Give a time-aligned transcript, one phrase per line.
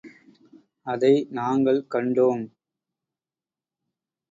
[0.83, 2.43] அதை நாங்கள் கண்டோம்.